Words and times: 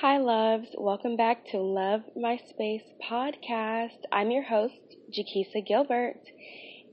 Hi, 0.00 0.18
loves. 0.18 0.68
Welcome 0.78 1.16
back 1.16 1.44
to 1.46 1.58
Love 1.58 2.02
My 2.14 2.36
Space 2.36 2.84
podcast. 3.10 3.98
I'm 4.12 4.30
your 4.30 4.44
host, 4.44 4.94
Jakisa 5.10 5.66
Gilbert, 5.66 6.20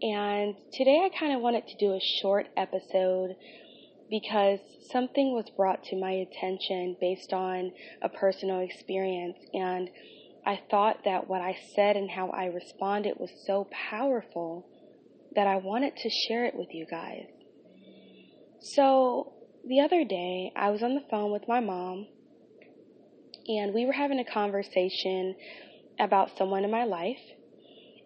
and 0.01 0.55
today 0.73 1.03
I 1.05 1.15
kind 1.15 1.31
of 1.31 1.39
wanted 1.39 1.67
to 1.67 1.77
do 1.77 1.93
a 1.93 1.99
short 1.99 2.47
episode 2.57 3.35
because 4.09 4.57
something 4.91 5.35
was 5.35 5.51
brought 5.55 5.83
to 5.83 5.95
my 5.95 6.13
attention 6.13 6.97
based 6.99 7.31
on 7.31 7.73
a 8.01 8.09
personal 8.09 8.61
experience, 8.61 9.37
and 9.53 9.91
I 10.43 10.59
thought 10.71 11.03
that 11.05 11.27
what 11.27 11.43
I 11.43 11.59
said 11.75 11.97
and 11.97 12.09
how 12.09 12.29
I 12.29 12.45
responded 12.45 13.17
was 13.19 13.29
so 13.45 13.67
powerful 13.91 14.67
that 15.35 15.45
I 15.45 15.57
wanted 15.57 15.95
to 15.97 16.09
share 16.09 16.45
it 16.45 16.55
with 16.55 16.69
you 16.73 16.87
guys. 16.89 17.27
So, 18.61 19.33
the 19.63 19.81
other 19.81 20.03
day, 20.03 20.51
I 20.55 20.71
was 20.71 20.81
on 20.81 20.95
the 20.95 21.05
phone 21.07 21.31
with 21.31 21.47
my 21.47 21.59
mom 21.59 22.07
and 23.47 23.73
we 23.73 23.85
were 23.85 23.93
having 23.93 24.19
a 24.19 24.25
conversation 24.25 25.35
about 25.99 26.37
someone 26.37 26.63
in 26.63 26.71
my 26.71 26.83
life, 26.83 27.21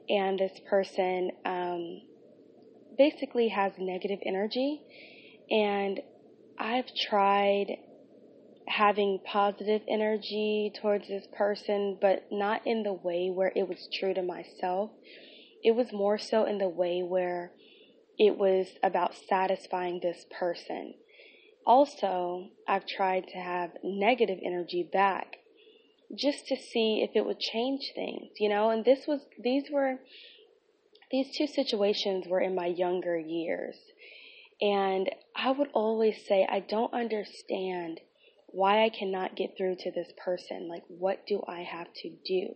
and 0.09 0.39
this 0.39 0.59
person 0.69 1.31
um, 1.45 2.01
basically 2.97 3.49
has 3.49 3.73
negative 3.77 4.19
energy, 4.25 4.81
and 5.49 5.99
I've 6.57 6.93
tried 6.93 7.77
having 8.67 9.19
positive 9.25 9.81
energy 9.87 10.71
towards 10.79 11.07
this 11.07 11.25
person, 11.35 11.97
but 11.99 12.27
not 12.31 12.61
in 12.67 12.83
the 12.83 12.93
way 12.93 13.29
where 13.29 13.51
it 13.55 13.67
was 13.67 13.89
true 13.91 14.13
to 14.13 14.21
myself. 14.21 14.91
It 15.63 15.71
was 15.71 15.91
more 15.91 16.17
so 16.17 16.45
in 16.45 16.59
the 16.59 16.69
way 16.69 17.01
where 17.01 17.51
it 18.17 18.37
was 18.37 18.67
about 18.83 19.15
satisfying 19.27 20.01
this 20.01 20.25
person. 20.37 20.93
Also, 21.69 22.49
I've 22.67 22.87
tried 22.87 23.27
to 23.27 23.37
have 23.37 23.77
negative 23.83 24.39
energy 24.43 24.81
back 24.81 25.35
just 26.15 26.47
to 26.47 26.55
see 26.55 27.03
if 27.03 27.11
it 27.13 27.23
would 27.23 27.39
change 27.39 27.91
things, 27.93 28.31
you 28.39 28.49
know, 28.49 28.71
and 28.71 28.83
this 28.83 29.05
was, 29.07 29.21
these 29.37 29.65
were, 29.71 29.99
these 31.11 31.27
two 31.37 31.45
situations 31.45 32.25
were 32.27 32.39
in 32.39 32.55
my 32.55 32.65
younger 32.65 33.19
years. 33.19 33.75
And 34.59 35.11
I 35.35 35.51
would 35.51 35.69
always 35.73 36.25
say, 36.27 36.47
I 36.49 36.59
don't 36.59 36.91
understand 36.91 37.99
why 38.47 38.83
I 38.83 38.89
cannot 38.89 39.35
get 39.35 39.55
through 39.55 39.75
to 39.81 39.91
this 39.91 40.11
person. 40.17 40.67
Like, 40.67 40.85
what 40.87 41.27
do 41.27 41.43
I 41.47 41.61
have 41.61 41.93
to 42.01 42.09
do? 42.25 42.55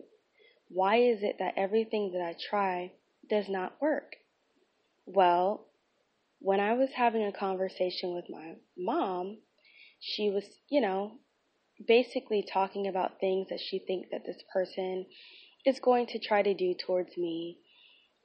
Why 0.70 0.96
is 0.96 1.22
it 1.22 1.36
that 1.38 1.54
everything 1.56 2.10
that 2.14 2.20
I 2.20 2.34
try 2.50 2.90
does 3.30 3.48
not 3.48 3.80
work? 3.80 4.16
Well, 5.06 5.66
when 6.44 6.60
I 6.60 6.74
was 6.74 6.90
having 6.94 7.24
a 7.24 7.32
conversation 7.32 8.14
with 8.14 8.26
my 8.28 8.56
mom, 8.76 9.38
she 9.98 10.28
was, 10.28 10.44
you 10.68 10.82
know, 10.82 11.12
basically 11.88 12.44
talking 12.52 12.86
about 12.86 13.18
things 13.18 13.48
that 13.48 13.60
she 13.60 13.78
thinks 13.78 14.10
that 14.12 14.26
this 14.26 14.42
person 14.52 15.06
is 15.64 15.80
going 15.80 16.06
to 16.08 16.18
try 16.18 16.42
to 16.42 16.52
do 16.52 16.74
towards 16.74 17.16
me 17.16 17.56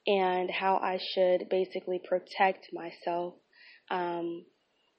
and 0.06 0.52
how 0.52 0.76
I 0.76 1.00
should 1.02 1.48
basically 1.50 2.02
protect 2.06 2.68
myself. 2.74 3.36
Um, 3.90 4.44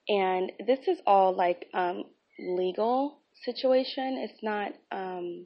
and 0.08 0.50
this 0.66 0.88
is 0.88 0.98
all 1.06 1.36
like 1.36 1.66
um, 1.74 2.04
legal 2.38 3.20
situation. 3.44 4.16
It's 4.16 4.42
not 4.42 4.72
um, 4.90 5.44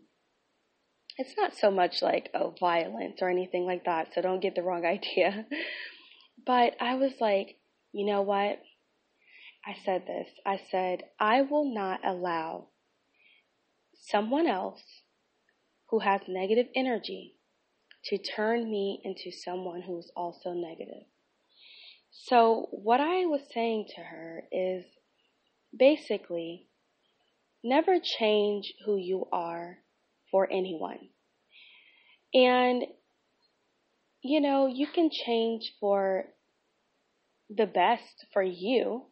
it's 1.19 1.35
not 1.37 1.57
so 1.57 1.73
much 1.73 2.03
like 2.03 2.31
oh 2.35 2.55
violence 2.61 3.19
or 3.21 3.29
anything 3.29 3.67
like 3.67 3.85
that. 3.87 4.15
So 4.15 4.23
don't 4.23 4.41
get 4.41 4.55
the 4.55 4.63
wrong 4.63 4.85
idea. 4.87 5.45
but 6.47 6.77
I 6.81 6.95
was 6.95 7.15
like, 7.21 7.57
you 7.95 8.05
know 8.05 8.23
what? 8.23 8.61
I 9.65 9.77
said 9.85 10.03
this. 10.05 10.29
I 10.45 10.61
said, 10.69 11.05
I 11.21 11.43
will 11.43 11.73
not 11.73 12.01
allow 12.05 12.67
someone 13.95 14.49
else 14.49 14.83
who 15.91 16.01
has 16.01 16.23
negative 16.27 16.67
energy 16.75 17.37
to 18.07 18.19
turn 18.19 18.69
me 18.69 19.01
into 19.05 19.31
someone 19.31 19.81
who's 19.81 20.11
also 20.17 20.53
negative. 20.53 21.05
So, 22.11 22.67
what 22.73 23.01
I 23.01 23.27
was 23.27 23.43
saying 23.55 23.87
to 23.95 24.03
her 24.03 24.43
is 24.51 24.85
basically 25.77 26.67
never 27.63 28.01
change 28.03 28.75
who 28.85 28.97
you 28.97 29.27
are 29.33 29.79
for 30.33 30.49
anyone. 30.51 31.11
And, 32.35 32.83
you 34.21 34.41
know, 34.41 34.67
you 34.67 34.89
can 34.89 35.11
change 35.13 35.75
for 35.79 36.34
the 37.49 37.67
best 37.67 38.27
for 38.33 38.43
you, 38.43 39.07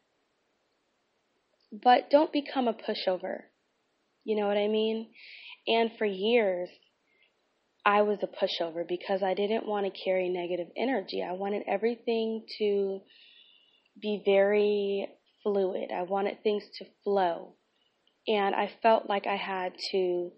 but 1.73 2.11
don't 2.11 2.33
become 2.33 2.69
a 2.69 2.75
pushover. 2.75 3.43
You 4.25 4.37
know 4.37 4.47
what 4.47 4.57
I 4.57 4.69
mean? 4.69 5.09
And 5.67 5.91
for 5.99 6.05
years, 6.05 6.69
I 7.85 8.03
was 8.03 8.19
a 8.23 8.27
pushover 8.27 8.87
because 8.87 9.23
I 9.23 9.35
didn't 9.35 9.67
want 9.67 9.87
to 9.87 10.05
carry 10.05 10.29
negative 10.29 10.69
energy. 10.77 11.23
I 11.23 11.33
wanted 11.33 11.65
everything 11.67 12.45
to 12.59 13.01
be 14.01 14.23
very 14.25 15.09
fluid. 15.43 15.91
I 15.93 16.03
wanted 16.03 16.43
things 16.43 16.65
to 16.79 16.87
flow. 17.03 17.55
And 18.29 18.55
I 18.55 18.71
felt 18.83 19.09
like 19.09 19.27
I 19.27 19.37
had 19.37 19.73
to 19.91 20.31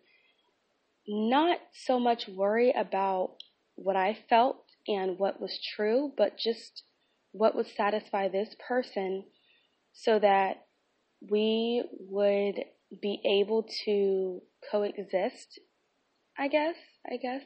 not 1.06 1.58
so 1.86 2.00
much 2.00 2.28
worry 2.28 2.72
about 2.74 3.36
what 3.74 3.96
I 3.96 4.16
felt 4.28 4.64
and 4.88 5.18
what 5.18 5.40
was 5.40 5.60
true, 5.76 6.12
but 6.16 6.38
just 6.38 6.82
what 7.34 7.56
would 7.56 7.66
satisfy 7.66 8.28
this 8.28 8.54
person 8.68 9.24
so 9.92 10.20
that 10.20 10.66
we 11.20 11.82
would 12.08 12.64
be 13.02 13.20
able 13.24 13.66
to 13.84 14.40
coexist, 14.70 15.58
I 16.38 16.46
guess, 16.46 16.76
I 17.04 17.16
guess. 17.16 17.42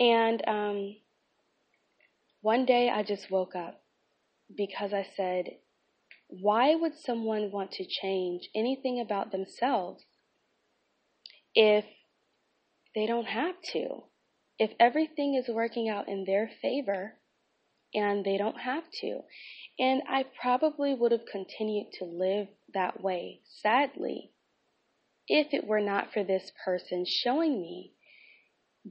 And 0.00 0.42
um, 0.48 0.96
one 2.40 2.66
day 2.66 2.90
I 2.90 3.04
just 3.04 3.30
woke 3.30 3.54
up 3.54 3.80
because 4.56 4.92
I 4.92 5.06
said, 5.16 5.44
why 6.26 6.74
would 6.74 6.96
someone 6.98 7.52
want 7.52 7.70
to 7.72 7.86
change 7.86 8.48
anything 8.52 9.00
about 9.00 9.30
themselves 9.30 10.02
if 11.54 11.84
they 12.96 13.06
don't 13.06 13.28
have 13.28 13.54
to? 13.74 14.02
If 14.58 14.72
everything 14.80 15.36
is 15.36 15.46
working 15.48 15.88
out 15.88 16.08
in 16.08 16.24
their 16.24 16.50
favor, 16.60 17.14
and 17.94 18.24
they 18.24 18.36
don't 18.36 18.60
have 18.60 18.84
to. 19.00 19.20
And 19.78 20.02
I 20.08 20.24
probably 20.40 20.94
would 20.94 21.12
have 21.12 21.26
continued 21.30 21.88
to 21.98 22.04
live 22.04 22.48
that 22.74 23.02
way, 23.02 23.40
sadly, 23.62 24.30
if 25.28 25.48
it 25.52 25.66
were 25.66 25.80
not 25.80 26.12
for 26.12 26.24
this 26.24 26.52
person 26.64 27.04
showing 27.06 27.60
me 27.60 27.92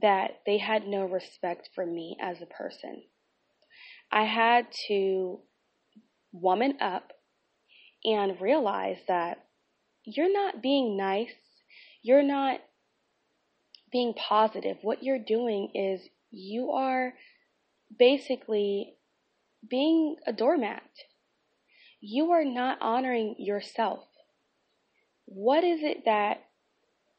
that 0.00 0.40
they 0.46 0.58
had 0.58 0.86
no 0.86 1.04
respect 1.04 1.68
for 1.74 1.84
me 1.84 2.16
as 2.20 2.40
a 2.40 2.46
person. 2.46 3.02
I 4.10 4.24
had 4.24 4.66
to 4.88 5.40
woman 6.32 6.78
up 6.80 7.12
and 8.04 8.40
realize 8.40 8.98
that 9.08 9.44
you're 10.04 10.32
not 10.32 10.62
being 10.62 10.96
nice, 10.96 11.34
you're 12.02 12.22
not 12.22 12.60
being 13.92 14.14
positive. 14.14 14.78
What 14.82 15.02
you're 15.02 15.18
doing 15.18 15.70
is 15.74 16.08
you 16.30 16.70
are 16.70 17.12
basically 17.98 18.94
being 19.68 20.16
a 20.26 20.32
doormat. 20.32 20.82
You 22.00 22.32
are 22.32 22.44
not 22.44 22.78
honoring 22.80 23.36
yourself. 23.38 24.00
What 25.26 25.64
is 25.64 25.80
it 25.82 26.04
that 26.04 26.44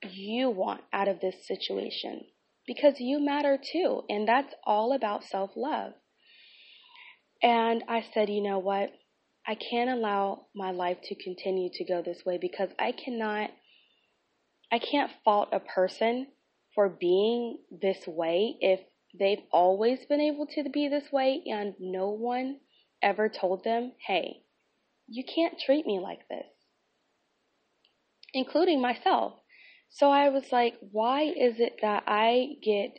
you 0.09 0.49
want 0.49 0.81
out 0.91 1.07
of 1.07 1.19
this 1.21 1.47
situation? 1.47 2.25
Because 2.67 2.99
you 2.99 3.19
matter 3.19 3.57
too, 3.57 4.03
and 4.09 4.27
that's 4.27 4.53
all 4.65 4.93
about 4.93 5.23
self 5.23 5.51
love. 5.55 5.93
And 7.41 7.83
I 7.89 8.05
said, 8.13 8.29
you 8.29 8.41
know 8.41 8.59
what? 8.59 8.91
I 9.45 9.55
can't 9.55 9.89
allow 9.89 10.45
my 10.55 10.71
life 10.71 10.97
to 11.03 11.15
continue 11.15 11.69
to 11.73 11.83
go 11.83 12.01
this 12.01 12.23
way 12.25 12.37
because 12.39 12.69
I 12.79 12.93
cannot, 12.93 13.49
I 14.71 14.79
can't 14.79 15.11
fault 15.25 15.49
a 15.51 15.59
person 15.59 16.27
for 16.73 16.87
being 16.87 17.57
this 17.69 18.07
way 18.07 18.55
if 18.61 18.79
they've 19.17 19.43
always 19.51 19.99
been 20.05 20.21
able 20.21 20.47
to 20.47 20.69
be 20.69 20.87
this 20.87 21.11
way 21.11 21.43
and 21.45 21.75
no 21.79 22.09
one 22.09 22.59
ever 23.01 23.29
told 23.29 23.63
them, 23.63 23.91
hey, 24.07 24.41
you 25.07 25.23
can't 25.23 25.59
treat 25.59 25.85
me 25.85 25.99
like 25.99 26.27
this, 26.29 26.47
including 28.33 28.81
myself. 28.81 29.33
So 29.89 30.09
I 30.09 30.29
was 30.29 30.51
like, 30.51 30.75
why 30.79 31.21
is 31.21 31.59
it 31.59 31.79
that 31.81 32.03
I 32.07 32.55
get 32.63 32.97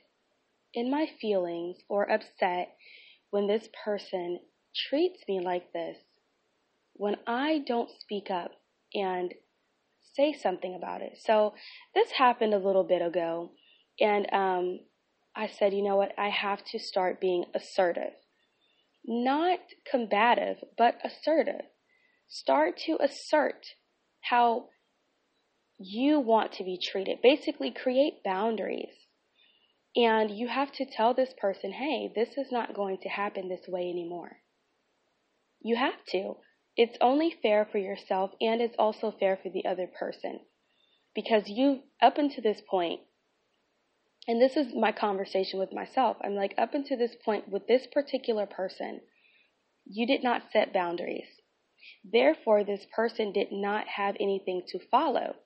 in 0.72 0.90
my 0.90 1.08
feelings 1.20 1.78
or 1.88 2.08
upset 2.10 2.76
when 3.30 3.48
this 3.48 3.68
person 3.84 4.38
treats 4.88 5.20
me 5.28 5.40
like 5.40 5.72
this 5.72 5.98
when 6.92 7.16
I 7.26 7.64
don't 7.66 7.90
speak 7.90 8.30
up 8.30 8.52
and 8.94 9.34
say 10.14 10.32
something 10.32 10.76
about 10.76 11.02
it? 11.02 11.18
So 11.20 11.54
this 11.94 12.12
happened 12.12 12.54
a 12.54 12.58
little 12.58 12.84
bit 12.84 13.02
ago, 13.02 13.50
and 14.00 14.32
um, 14.32 14.80
I 15.36 15.48
said, 15.48 15.74
you 15.74 15.82
know 15.82 15.96
what, 15.96 16.12
I 16.18 16.28
have 16.28 16.64
to 16.66 16.78
start 16.78 17.20
being 17.20 17.44
assertive. 17.54 18.12
Not 19.04 19.58
combative, 19.90 20.58
but 20.78 20.98
assertive. 21.04 21.66
Start 22.28 22.76
to 22.86 22.98
assert 23.00 23.66
how 24.22 24.68
you 25.78 26.20
want 26.20 26.52
to 26.52 26.64
be 26.64 26.78
treated. 26.82 27.18
Basically, 27.22 27.70
create 27.70 28.22
boundaries. 28.24 28.94
And 29.96 30.30
you 30.30 30.48
have 30.48 30.72
to 30.72 30.84
tell 30.84 31.14
this 31.14 31.34
person, 31.38 31.72
hey, 31.72 32.12
this 32.14 32.36
is 32.36 32.50
not 32.50 32.74
going 32.74 32.98
to 33.02 33.08
happen 33.08 33.48
this 33.48 33.66
way 33.68 33.88
anymore. 33.90 34.38
You 35.60 35.76
have 35.76 36.04
to. 36.10 36.34
It's 36.76 36.98
only 37.00 37.36
fair 37.42 37.66
for 37.70 37.78
yourself 37.78 38.32
and 38.40 38.60
it's 38.60 38.74
also 38.78 39.12
fair 39.12 39.38
for 39.40 39.50
the 39.50 39.64
other 39.66 39.86
person. 39.86 40.40
Because 41.14 41.44
you, 41.46 41.82
up 42.02 42.18
until 42.18 42.42
this 42.42 42.60
point, 42.68 43.00
and 44.26 44.40
this 44.40 44.56
is 44.56 44.74
my 44.74 44.92
conversation 44.92 45.58
with 45.58 45.72
myself, 45.72 46.16
I'm 46.22 46.34
like, 46.34 46.54
up 46.56 46.74
until 46.74 46.96
this 46.96 47.14
point, 47.24 47.48
with 47.48 47.66
this 47.66 47.86
particular 47.86 48.46
person, 48.46 49.00
you 49.84 50.06
did 50.06 50.22
not 50.22 50.50
set 50.52 50.72
boundaries. 50.72 51.28
Therefore, 52.04 52.64
this 52.64 52.86
person 52.94 53.32
did 53.32 53.48
not 53.52 53.86
have 53.96 54.16
anything 54.18 54.62
to 54.68 54.78
follow. 54.90 55.36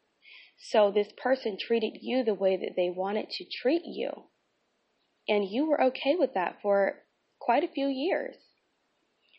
So 0.58 0.90
this 0.90 1.08
person 1.16 1.56
treated 1.58 1.98
you 2.00 2.22
the 2.22 2.34
way 2.34 2.56
that 2.56 2.74
they 2.76 2.90
wanted 2.90 3.30
to 3.30 3.44
treat 3.44 3.82
you. 3.84 4.10
And 5.28 5.48
you 5.48 5.66
were 5.66 5.82
okay 5.84 6.16
with 6.16 6.34
that 6.34 6.58
for 6.62 7.02
quite 7.40 7.64
a 7.64 7.72
few 7.72 7.88
years. 7.88 8.36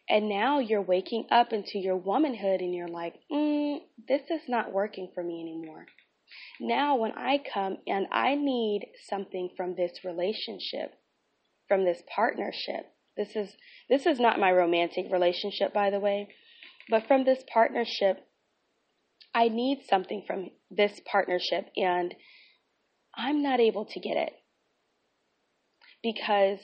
And 0.10 0.28
now 0.28 0.60
you're 0.60 0.82
waking 0.82 1.28
up 1.32 1.54
into 1.54 1.78
your 1.78 1.96
womanhood 1.96 2.62
and 2.62 2.74
you're 2.74 2.88
like, 2.88 3.16
mm, 3.32 3.80
this 4.08 4.24
is 4.30 4.42
not 4.48 4.74
working 4.74 5.12
for 5.14 5.24
me 5.24 5.42
anymore. 5.42 5.86
Now, 6.60 6.96
when 6.96 7.12
I 7.14 7.40
come 7.54 7.78
and 7.88 8.08
I 8.12 8.36
need 8.36 8.88
something 9.08 9.50
from 9.56 9.76
this 9.76 10.04
relationship, 10.04 10.94
from 11.68 11.86
this 11.86 12.04
partnership, 12.14 12.94
this 13.18 13.36
is 13.36 13.56
this 13.90 14.06
is 14.06 14.20
not 14.20 14.40
my 14.40 14.52
romantic 14.52 15.12
relationship, 15.12 15.74
by 15.74 15.90
the 15.90 16.00
way, 16.00 16.30
but 16.90 17.08
from 17.08 17.26
this 17.26 17.44
partnership, 17.52 18.26
I 19.34 19.50
need 19.50 19.84
something 19.90 20.24
from 20.26 20.52
this 20.72 21.02
partnership, 21.06 21.70
and 21.76 22.16
I'm 23.16 23.44
not 23.44 23.60
able 23.60 23.86
to 23.86 24.00
get 24.00 24.18
it 24.18 24.34
because 26.02 26.60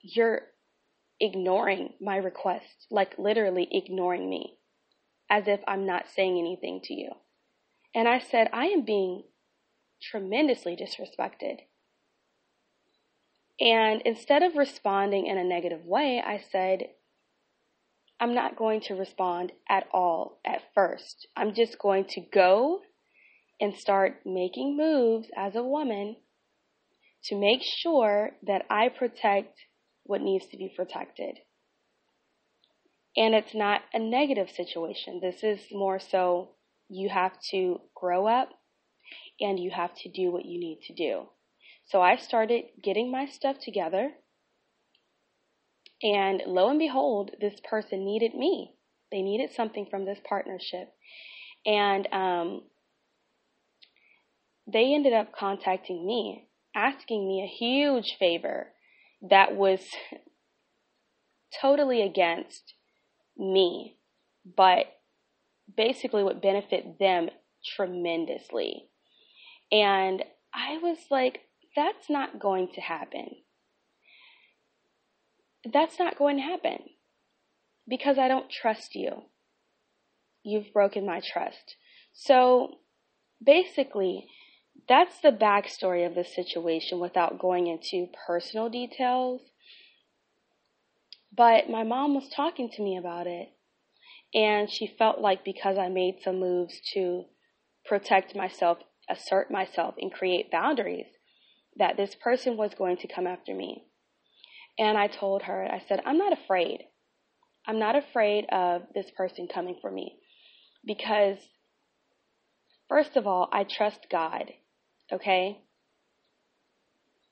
you're 0.00 0.42
ignoring 1.20 1.94
my 2.00 2.16
request, 2.16 2.86
like 2.90 3.18
literally 3.18 3.68
ignoring 3.70 4.30
me, 4.30 4.58
as 5.28 5.48
if 5.48 5.60
I'm 5.66 5.86
not 5.86 6.04
saying 6.14 6.38
anything 6.38 6.80
to 6.84 6.94
you. 6.94 7.10
And 7.98 8.06
I 8.06 8.20
said, 8.20 8.48
I 8.52 8.66
am 8.66 8.82
being 8.82 9.24
tremendously 10.00 10.76
disrespected. 10.76 11.56
And 13.58 14.02
instead 14.02 14.44
of 14.44 14.54
responding 14.54 15.26
in 15.26 15.36
a 15.36 15.42
negative 15.42 15.84
way, 15.84 16.22
I 16.24 16.40
said, 16.52 16.90
I'm 18.20 18.36
not 18.36 18.54
going 18.54 18.82
to 18.82 18.94
respond 18.94 19.50
at 19.68 19.88
all 19.92 20.38
at 20.46 20.62
first. 20.76 21.26
I'm 21.36 21.52
just 21.54 21.76
going 21.80 22.04
to 22.10 22.20
go 22.20 22.82
and 23.60 23.74
start 23.74 24.20
making 24.24 24.76
moves 24.76 25.26
as 25.36 25.56
a 25.56 25.64
woman 25.64 26.18
to 27.24 27.34
make 27.34 27.62
sure 27.64 28.30
that 28.46 28.62
I 28.70 28.90
protect 28.90 29.58
what 30.04 30.20
needs 30.20 30.46
to 30.52 30.56
be 30.56 30.72
protected. 30.76 31.38
And 33.16 33.34
it's 33.34 33.56
not 33.56 33.80
a 33.92 33.98
negative 33.98 34.50
situation. 34.50 35.18
This 35.20 35.42
is 35.42 35.66
more 35.72 35.98
so 35.98 36.50
you 36.88 37.08
have 37.08 37.32
to 37.50 37.80
grow 37.94 38.26
up 38.26 38.50
and 39.40 39.58
you 39.58 39.70
have 39.70 39.94
to 39.94 40.10
do 40.10 40.30
what 40.30 40.44
you 40.44 40.58
need 40.58 40.80
to 40.86 40.94
do. 40.94 41.28
So 41.86 42.02
I 42.02 42.16
started 42.16 42.64
getting 42.82 43.10
my 43.10 43.26
stuff 43.26 43.56
together. 43.60 44.10
And 46.02 46.42
lo 46.46 46.68
and 46.68 46.78
behold, 46.78 47.32
this 47.40 47.58
person 47.68 48.04
needed 48.04 48.34
me. 48.34 48.74
They 49.10 49.22
needed 49.22 49.50
something 49.54 49.86
from 49.90 50.04
this 50.04 50.18
partnership. 50.28 50.92
And 51.66 52.06
um, 52.12 52.62
they 54.72 54.94
ended 54.94 55.12
up 55.12 55.32
contacting 55.34 56.06
me 56.06 56.48
asking 56.78 57.26
me 57.26 57.42
a 57.42 57.56
huge 57.58 58.16
favor 58.18 58.68
that 59.28 59.54
was 59.54 59.80
totally 61.60 62.02
against 62.02 62.74
me, 63.36 63.96
but 64.56 64.86
basically 65.76 66.22
would 66.22 66.40
benefit 66.40 66.98
them 66.98 67.28
tremendously. 67.76 68.88
And 69.70 70.24
I 70.54 70.78
was 70.78 70.98
like, 71.10 71.40
that's 71.76 72.08
not 72.08 72.40
going 72.40 72.68
to 72.74 72.80
happen. 72.80 73.28
That's 75.70 75.98
not 75.98 76.18
going 76.18 76.36
to 76.36 76.42
happen 76.42 76.78
because 77.86 78.18
I 78.18 78.28
don't 78.28 78.50
trust 78.50 78.94
you. 78.94 79.22
You've 80.42 80.72
broken 80.72 81.04
my 81.04 81.20
trust. 81.20 81.76
So 82.12 82.76
basically, 83.44 84.26
that's 84.88 85.20
the 85.20 85.30
backstory 85.30 86.06
of 86.06 86.14
the 86.14 86.24
situation 86.24 87.00
without 87.00 87.38
going 87.38 87.66
into 87.66 88.06
personal 88.26 88.68
details. 88.68 89.42
But 91.36 91.68
my 91.68 91.84
mom 91.84 92.14
was 92.14 92.28
talking 92.34 92.70
to 92.70 92.82
me 92.82 92.96
about 92.96 93.26
it, 93.26 93.48
and 94.34 94.70
she 94.70 94.86
felt 94.98 95.20
like 95.20 95.44
because 95.44 95.78
I 95.78 95.88
made 95.88 96.16
some 96.22 96.38
moves 96.40 96.80
to 96.94 97.24
protect 97.86 98.34
myself, 98.36 98.78
assert 99.08 99.50
myself, 99.50 99.94
and 99.98 100.12
create 100.12 100.50
boundaries, 100.50 101.06
that 101.76 101.96
this 101.96 102.14
person 102.14 102.56
was 102.56 102.74
going 102.74 102.98
to 102.98 103.08
come 103.08 103.26
after 103.26 103.54
me. 103.54 103.84
And 104.78 104.96
I 104.98 105.06
told 105.06 105.42
her, 105.42 105.66
I 105.70 105.82
said, 105.88 106.00
I'm 106.04 106.18
not 106.18 106.32
afraid. 106.32 106.84
I'm 107.66 107.78
not 107.78 107.96
afraid 107.96 108.46
of 108.50 108.82
this 108.94 109.10
person 109.16 109.48
coming 109.52 109.76
for 109.80 109.90
me 109.90 110.16
because, 110.86 111.38
first 112.88 113.16
of 113.16 113.26
all, 113.26 113.48
I 113.52 113.64
trust 113.64 114.06
God 114.10 114.52
Okay? 115.12 115.60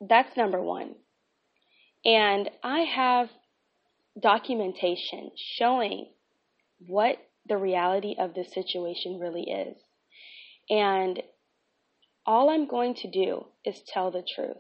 That's 0.01 0.37
number 0.37 0.63
one. 0.63 0.95
And 2.05 2.51
I 2.63 2.81
have 2.81 3.29
documentation 4.21 5.31
showing 5.37 6.09
what 6.79 7.17
the 7.49 7.57
reality 7.57 8.17
of 8.19 8.35
this 8.35 8.53
situation 8.53 9.19
really 9.21 9.43
is. 9.43 9.77
And 10.69 11.23
all 12.27 12.51
I'm 12.51 12.67
going 12.67 12.95
to 12.97 13.11
do 13.11 13.47
is 13.65 13.83
tell 13.87 14.11
the 14.11 14.25
truth. 14.35 14.57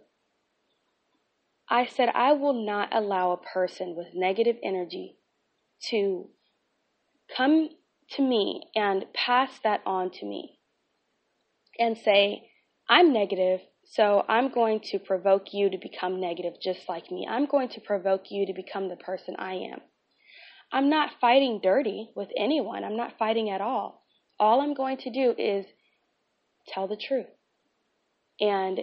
I 1.69 1.87
said, 1.87 2.11
I 2.15 2.33
will 2.33 2.65
not 2.65 2.95
allow 2.95 3.33
a 3.33 3.37
person 3.37 3.97
with 3.97 4.15
negative 4.15 4.57
energy 4.63 5.17
to 5.89 6.29
come 7.37 7.71
to 8.13 8.23
me 8.23 8.63
and 8.77 9.05
pass 9.13 9.59
that 9.65 9.81
on 9.85 10.11
to 10.13 10.27
me 10.27 10.59
and 11.79 11.99
say, 11.99 12.51
I'm 12.89 13.13
negative, 13.13 13.61
so 13.85 14.25
I'm 14.29 14.53
going 14.53 14.81
to 14.93 15.01
provoke 15.01 15.53
you 15.53 15.71
to 15.71 15.79
become 15.79 16.21
negative 16.21 16.55
just 16.63 16.89
like 16.89 17.11
me. 17.11 17.27
I'm 17.29 17.47
going 17.47 17.69
to 17.71 17.81
provoke 17.81 18.31
you 18.31 18.47
to 18.47 18.53
become 18.53 18.89
the 18.89 18.97
person 18.97 19.35
I 19.39 19.55
am. 19.55 19.81
I'm 20.73 20.91
not 20.91 21.21
fighting 21.21 21.61
dirty 21.63 22.11
with 22.15 22.29
anyone. 22.37 22.85
I'm 22.85 22.97
not 22.97 23.19
fighting 23.19 23.51
at 23.51 23.61
all. 23.61 24.05
All 24.39 24.61
I'm 24.61 24.75
going 24.75 24.99
to 24.99 25.11
do 25.11 25.35
is 25.39 25.65
tell 26.69 26.89
the 26.89 26.97
truth. 26.97 27.27
And 28.41 28.81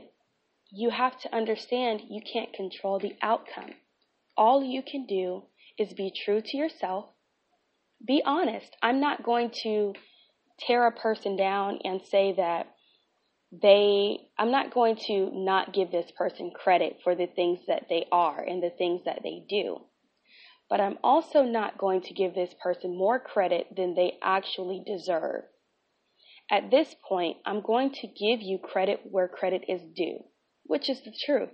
you 0.71 0.89
have 0.89 1.19
to 1.21 1.35
understand 1.35 2.01
you 2.09 2.21
can't 2.21 2.53
control 2.53 2.99
the 2.99 3.15
outcome. 3.21 3.71
All 4.35 4.63
you 4.63 4.81
can 4.81 5.05
do 5.05 5.43
is 5.77 5.93
be 5.93 6.11
true 6.25 6.41
to 6.41 6.57
yourself. 6.57 7.05
Be 8.05 8.23
honest. 8.25 8.75
I'm 8.81 8.99
not 8.99 9.23
going 9.23 9.51
to 9.63 9.93
tear 10.59 10.87
a 10.87 10.91
person 10.91 11.35
down 11.35 11.79
and 11.83 12.01
say 12.09 12.33
that 12.37 12.67
they 13.61 14.17
I'm 14.37 14.51
not 14.51 14.73
going 14.73 14.95
to 15.07 15.29
not 15.31 15.73
give 15.73 15.91
this 15.91 16.09
person 16.17 16.51
credit 16.51 16.97
for 17.03 17.13
the 17.13 17.27
things 17.27 17.59
that 17.67 17.85
they 17.87 18.07
are 18.11 18.41
and 18.41 18.63
the 18.63 18.71
things 18.71 19.01
that 19.05 19.19
they 19.23 19.43
do. 19.47 19.77
But 20.73 20.81
I'm 20.81 20.97
also 21.03 21.43
not 21.43 21.77
going 21.77 22.01
to 22.01 22.15
give 22.15 22.33
this 22.33 22.55
person 22.59 22.97
more 22.97 23.19
credit 23.19 23.67
than 23.75 23.93
they 23.93 24.17
actually 24.23 24.83
deserve. 24.83 25.43
At 26.49 26.71
this 26.71 26.95
point, 27.07 27.37
I'm 27.45 27.61
going 27.61 27.91
to 27.91 28.07
give 28.07 28.41
you 28.41 28.57
credit 28.57 29.01
where 29.03 29.27
credit 29.27 29.65
is 29.67 29.83
due, 29.95 30.23
which 30.63 30.89
is 30.89 30.99
the 31.01 31.13
truth. 31.27 31.51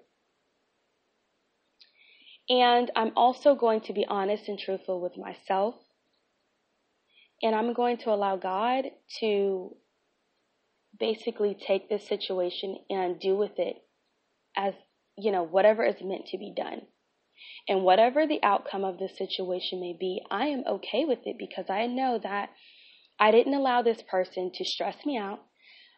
And 2.47 2.91
I'm 2.95 3.11
also 3.17 3.55
going 3.55 3.81
to 3.81 3.93
be 3.93 4.05
honest 4.07 4.47
and 4.47 4.57
truthful 4.57 5.01
with 5.01 5.17
myself. 5.17 5.75
And 7.43 7.53
I'm 7.53 7.73
going 7.73 7.97
to 7.97 8.11
allow 8.11 8.37
God 8.37 8.85
to 9.19 9.75
basically 10.97 11.57
take 11.67 11.89
this 11.89 12.07
situation 12.07 12.77
and 12.89 13.19
do 13.19 13.35
with 13.35 13.59
it 13.59 13.75
as, 14.55 14.75
you 15.17 15.33
know, 15.33 15.43
whatever 15.43 15.83
is 15.83 16.01
meant 16.01 16.27
to 16.27 16.37
be 16.37 16.53
done. 16.55 16.83
And 17.67 17.83
whatever 17.83 18.25
the 18.25 18.41
outcome 18.43 18.83
of 18.83 18.97
this 18.97 19.17
situation 19.17 19.79
may 19.79 19.95
be, 19.99 20.21
I 20.31 20.47
am 20.47 20.63
okay 20.67 21.05
with 21.05 21.19
it 21.25 21.37
because 21.37 21.69
I 21.69 21.85
know 21.85 22.19
that 22.21 22.49
I 23.19 23.31
didn't 23.31 23.53
allow 23.53 23.81
this 23.81 24.01
person 24.09 24.51
to 24.55 24.65
stress 24.65 25.05
me 25.05 25.17
out. 25.17 25.39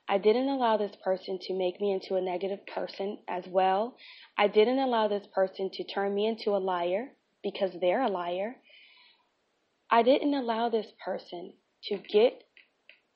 I 0.10 0.18
didn't 0.18 0.50
allow 0.50 0.78
this 0.78 0.96
person 1.04 1.40
to 1.44 1.54
make 1.54 1.80
me 1.80 1.94
into 1.94 2.16
a 2.16 2.22
negative 2.22 2.66
person 2.68 3.20
as 3.30 3.46
well. 3.48 3.96
I 4.38 4.48
didn't 4.48 4.80
allow 4.80 5.08
this 5.08 5.28
person 5.34 5.70
to 5.74 5.84
turn 5.84 6.14
me 6.14 6.28
into 6.28 6.52
a 6.52 6.60
liar 6.60 7.10
because 7.44 7.72
they're 7.80 8.02
a 8.02 8.10
liar. 8.10 8.56
I 9.90 10.04
didn't 10.04 10.34
allow 10.34 10.70
this 10.70 10.88
person 11.04 11.54
to 11.86 11.98
get 11.98 12.44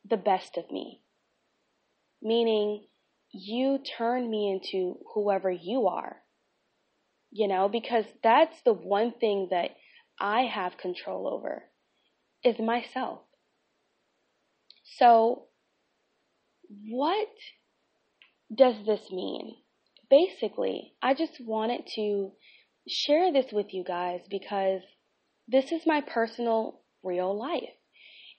the 0.09 0.17
best 0.17 0.57
of 0.57 0.71
me. 0.71 1.01
Meaning, 2.21 2.85
you 3.31 3.79
turn 3.97 4.29
me 4.29 4.51
into 4.51 4.99
whoever 5.13 5.51
you 5.51 5.87
are. 5.87 6.17
You 7.35 7.49
know, 7.49 7.67
because 7.67 8.05
that's 8.23 8.61
the 8.61 8.73
one 8.73 9.11
thing 9.11 9.49
that 9.51 9.71
I 10.21 10.43
have 10.43 10.77
control 10.77 11.27
over 11.27 11.65
is 12.45 12.59
myself. 12.59 13.23
So, 14.85 15.47
what 16.87 17.27
does 18.53 18.85
this 18.85 19.11
mean? 19.11 19.55
Basically, 20.09 20.93
I 21.01 21.13
just 21.13 21.41
wanted 21.41 21.87
to 21.95 22.31
share 22.87 23.33
this 23.33 23.51
with 23.51 23.73
you 23.73 23.83
guys 23.83 24.21
because 24.29 24.81
this 25.47 25.73
is 25.73 25.85
my 25.85 26.01
personal 26.01 26.81
real 27.03 27.37
life. 27.37 27.75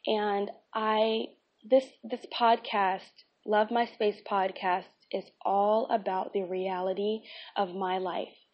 And 0.07 0.51
I 0.75 1.27
this 1.69 1.87
this 2.05 2.25
podcast, 2.33 3.13
Love 3.45 3.71
My 3.71 3.87
Space 3.87 4.23
podcast 4.31 4.87
is 5.13 5.25
all 5.45 5.87
about 5.91 6.33
the 6.33 6.45
reality 6.45 7.23
of 7.57 7.75
my 7.75 7.99
life. 7.99 8.46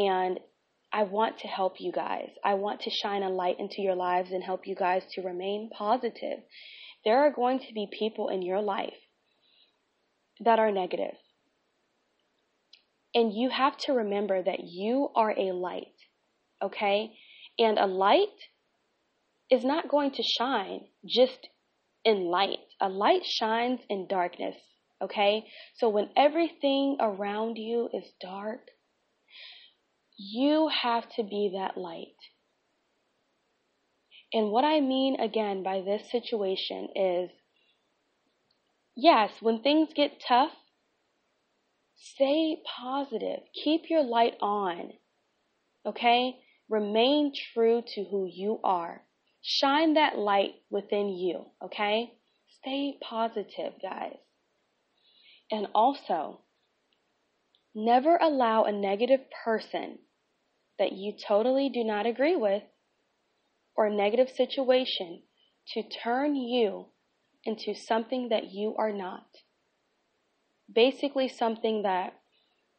And 0.00 0.40
I 0.92 1.02
want 1.02 1.40
to 1.40 1.46
help 1.46 1.74
you 1.78 1.92
guys. 1.92 2.30
I 2.42 2.54
want 2.54 2.80
to 2.80 2.90
shine 2.90 3.22
a 3.22 3.28
light 3.28 3.56
into 3.58 3.82
your 3.82 3.94
lives 3.94 4.30
and 4.30 4.42
help 4.42 4.66
you 4.66 4.74
guys 4.74 5.02
to 5.12 5.20
remain 5.20 5.68
positive. 5.76 6.38
There 7.04 7.18
are 7.18 7.30
going 7.30 7.58
to 7.60 7.74
be 7.74 7.86
people 7.96 8.30
in 8.30 8.40
your 8.40 8.62
life 8.62 8.96
that 10.40 10.58
are 10.58 10.72
negative. 10.72 11.14
And 13.14 13.34
you 13.34 13.50
have 13.50 13.76
to 13.78 13.92
remember 13.92 14.42
that 14.42 14.60
you 14.64 15.10
are 15.14 15.32
a 15.38 15.52
light, 15.52 15.94
okay? 16.62 17.12
And 17.58 17.78
a 17.78 17.86
light 17.86 18.28
is 19.50 19.64
not 19.64 19.90
going 19.90 20.12
to 20.12 20.22
shine 20.22 20.86
just 21.06 21.48
in 22.06 22.24
light. 22.24 22.60
A 22.80 22.88
light 22.88 23.26
shines 23.26 23.80
in 23.90 24.06
darkness, 24.08 24.56
okay? 25.02 25.44
So 25.76 25.90
when 25.90 26.08
everything 26.16 26.96
around 27.00 27.58
you 27.58 27.90
is 27.92 28.04
dark, 28.18 28.60
you 30.22 30.68
have 30.82 31.08
to 31.16 31.22
be 31.22 31.52
that 31.54 31.78
light. 31.78 32.14
And 34.34 34.50
what 34.50 34.66
I 34.66 34.80
mean 34.80 35.18
again 35.18 35.62
by 35.62 35.80
this 35.80 36.10
situation 36.10 36.88
is 36.94 37.30
yes, 38.94 39.30
when 39.40 39.62
things 39.62 39.88
get 39.94 40.22
tough, 40.28 40.52
stay 41.96 42.58
positive. 42.66 43.40
Keep 43.64 43.88
your 43.88 44.02
light 44.02 44.34
on. 44.42 44.92
Okay? 45.86 46.36
Remain 46.68 47.32
true 47.54 47.82
to 47.94 48.04
who 48.04 48.28
you 48.30 48.60
are. 48.62 49.02
Shine 49.40 49.94
that 49.94 50.18
light 50.18 50.56
within 50.68 51.08
you. 51.08 51.46
Okay? 51.64 52.12
Stay 52.60 52.98
positive, 53.00 53.72
guys. 53.80 54.18
And 55.50 55.66
also, 55.74 56.42
never 57.74 58.18
allow 58.20 58.64
a 58.64 58.72
negative 58.72 59.20
person 59.44 59.98
that 60.80 60.92
you 60.92 61.12
totally 61.12 61.68
do 61.68 61.84
not 61.84 62.06
agree 62.06 62.34
with 62.34 62.62
or 63.76 63.90
negative 63.90 64.30
situation 64.30 65.22
to 65.74 65.82
turn 66.02 66.34
you 66.34 66.86
into 67.44 67.74
something 67.74 68.30
that 68.30 68.50
you 68.50 68.74
are 68.78 68.92
not. 68.92 69.26
Basically, 70.74 71.28
something 71.28 71.82
that 71.82 72.14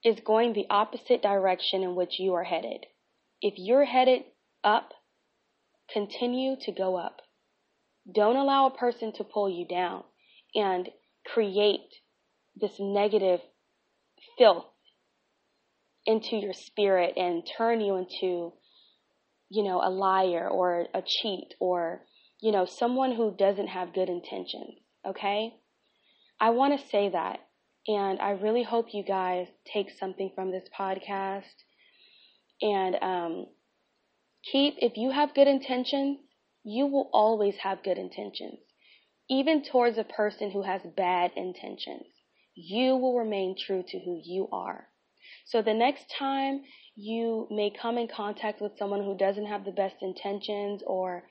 is 0.04 0.20
going 0.26 0.54
the 0.54 0.66
opposite 0.70 1.22
direction 1.22 1.84
in 1.84 1.96
which 1.96 2.20
you 2.20 2.34
are 2.34 2.44
headed. 2.44 2.88
If 3.40 3.54
you're 3.58 3.86
headed 3.86 4.24
up, 4.64 4.94
continue 5.94 6.56
to 6.62 6.72
go 6.72 6.98
up. 6.98 7.22
Don't 8.12 8.36
allow 8.36 8.66
a 8.66 8.78
person 8.78 9.14
to 9.14 9.24
pull 9.24 9.48
you 9.48 9.68
down 9.68 10.04
and 10.56 10.90
create 11.26 11.88
this 12.60 12.74
negative 12.80 13.42
filth 14.40 14.66
into 16.06 16.36
your 16.36 16.54
spirit 16.54 17.14
and 17.18 17.48
turn 17.58 17.82
you 17.82 17.96
into, 17.98 18.54
you 19.50 19.64
know, 19.64 19.82
a 19.84 19.90
liar 19.90 20.48
or 20.50 20.88
a 20.94 21.02
cheat 21.06 21.54
or, 21.60 22.02
you 22.42 22.52
know, 22.52 22.66
someone 22.66 23.16
who 23.16 23.36
doesn't 23.38 23.68
have 23.68 23.94
good 23.94 24.10
intentions. 24.10 24.76
Okay? 25.06 25.54
I 26.40 26.50
want 26.52 26.80
to 26.80 26.88
say 26.88 27.10
that. 27.10 27.40
And 27.88 28.20
I 28.20 28.32
really 28.32 28.64
hope 28.64 28.94
you 28.94 29.04
guys 29.04 29.48
take 29.74 29.88
something 30.00 30.32
from 30.36 30.52
this 30.52 30.68
podcast. 30.78 31.44
And 32.62 32.96
um, 33.02 33.46
keep, 34.52 34.76
if 34.78 34.98
you 34.98 35.12
have 35.12 35.34
good 35.34 35.48
intentions, 35.48 36.20
you 36.64 36.86
will 36.86 37.10
always 37.12 37.56
have 37.64 37.84
good 37.84 37.98
intentions. 37.98 38.60
Even 39.30 39.64
towards 39.64 39.98
a 39.98 40.04
person 40.04 40.52
who 40.52 40.62
has 40.64 40.82
bad 40.96 41.32
intentions, 41.36 42.06
you 42.54 42.96
will 42.98 43.18
remain 43.18 43.56
true 43.58 43.84
to 43.88 44.00
who 44.00 44.22
you 44.24 44.48
are. 44.52 44.88
So 45.46 45.62
the 45.62 45.74
next 45.74 46.14
time 46.18 46.62
you 46.96 47.48
may 47.50 47.70
come 47.70 47.98
in 47.98 48.08
contact 48.08 48.62
with 48.62 48.78
someone 48.78 49.04
who 49.04 49.18
doesn't 49.18 49.48
have 49.48 49.66
the 49.66 49.72
best 49.72 49.96
intentions 50.02 50.82
or 50.86 51.24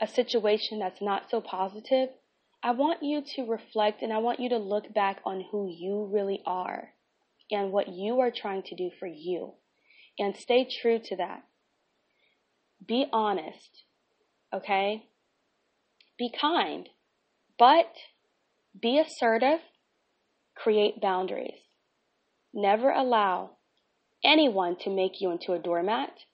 a 0.00 0.06
situation 0.06 0.78
that's 0.78 1.00
not 1.00 1.30
so 1.30 1.40
positive, 1.40 2.10
I 2.62 2.72
want 2.72 3.02
you 3.02 3.22
to 3.36 3.50
reflect 3.50 4.02
and 4.02 4.12
I 4.12 4.18
want 4.18 4.40
you 4.40 4.48
to 4.50 4.58
look 4.58 4.92
back 4.92 5.20
on 5.24 5.44
who 5.50 5.68
you 5.68 6.08
really 6.12 6.42
are 6.46 6.90
and 7.50 7.72
what 7.72 7.88
you 7.88 8.20
are 8.20 8.30
trying 8.30 8.62
to 8.64 8.74
do 8.74 8.90
for 8.98 9.06
you 9.06 9.54
and 10.18 10.36
stay 10.36 10.64
true 10.64 10.98
to 11.04 11.16
that. 11.16 11.42
Be 12.84 13.06
honest, 13.12 13.84
okay? 14.52 15.04
Be 16.18 16.30
kind, 16.30 16.88
but 17.58 17.92
be 18.80 18.98
assertive, 18.98 19.60
create 20.54 21.00
boundaries. 21.00 21.65
Never 22.56 22.90
allow 22.90 23.50
anyone 24.24 24.76
to 24.76 24.88
make 24.88 25.20
you 25.20 25.30
into 25.30 25.52
a 25.52 25.58
doormat, 25.58 26.24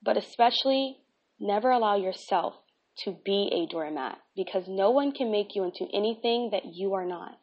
but 0.00 0.16
especially 0.16 0.98
never 1.40 1.72
allow 1.72 1.96
yourself 1.96 2.54
to 2.98 3.16
be 3.24 3.50
a 3.52 3.66
doormat 3.66 4.18
because 4.36 4.68
no 4.68 4.92
one 4.92 5.10
can 5.10 5.32
make 5.32 5.56
you 5.56 5.64
into 5.64 5.88
anything 5.92 6.50
that 6.52 6.66
you 6.66 6.94
are 6.94 7.04
not. 7.04 7.36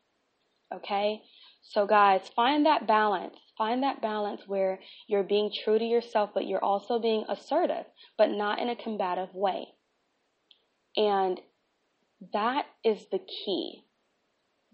Okay? 0.73 1.21
So, 1.61 1.85
guys, 1.85 2.29
find 2.33 2.65
that 2.65 2.87
balance. 2.87 3.35
Find 3.57 3.83
that 3.83 4.01
balance 4.01 4.47
where 4.47 4.79
you're 5.07 5.23
being 5.23 5.51
true 5.51 5.77
to 5.77 5.83
yourself, 5.83 6.29
but 6.33 6.47
you're 6.47 6.63
also 6.63 6.97
being 6.97 7.25
assertive, 7.27 7.85
but 8.17 8.29
not 8.31 8.59
in 8.59 8.69
a 8.69 8.75
combative 8.77 9.35
way. 9.35 9.67
And 10.95 11.41
that 12.31 12.67
is 12.85 13.07
the 13.11 13.19
key 13.19 13.83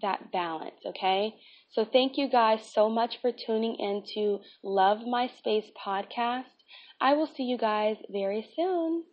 that 0.05 0.31
balance, 0.31 0.85
okay? 0.85 1.33
So 1.71 1.83
thank 1.83 2.15
you 2.15 2.29
guys 2.29 2.61
so 2.63 2.89
much 2.89 3.17
for 3.21 3.31
tuning 3.31 3.75
in 3.75 4.03
to 4.13 4.39
Love 4.63 4.99
My 5.07 5.27
Space 5.27 5.65
podcast. 5.75 6.53
I 7.01 7.13
will 7.15 7.27
see 7.27 7.43
you 7.43 7.57
guys 7.57 7.97
very 8.09 8.47
soon. 8.55 9.03